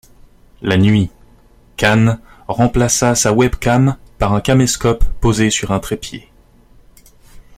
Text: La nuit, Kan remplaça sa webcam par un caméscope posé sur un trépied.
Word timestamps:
La 0.63 0.77
nuit, 0.77 1.11
Kan 1.77 2.17
remplaça 2.47 3.13
sa 3.13 3.33
webcam 3.33 3.97
par 4.17 4.33
un 4.33 4.41
caméscope 4.41 5.03
posé 5.21 5.51
sur 5.51 5.71
un 5.73 5.79
trépied. 5.79 6.27